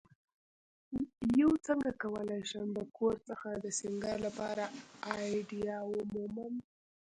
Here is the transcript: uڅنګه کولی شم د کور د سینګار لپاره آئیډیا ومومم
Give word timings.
uڅنګه 1.47 1.91
کولی 2.01 2.41
شم 2.49 2.67
د 2.77 2.79
کور 2.97 3.15
د 3.63 3.67
سینګار 3.79 4.17
لپاره 4.27 4.65
آئیډیا 5.13 5.75
ومومم 5.89 6.53